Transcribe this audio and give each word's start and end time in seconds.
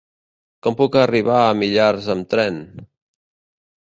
Com 0.67 0.77
puc 0.79 0.95
arribar 1.01 1.35
a 1.41 1.51
Millars 1.59 2.09
amb 2.15 2.31
tren? 2.33 2.57